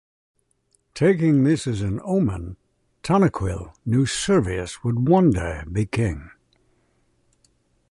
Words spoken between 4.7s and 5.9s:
would one day be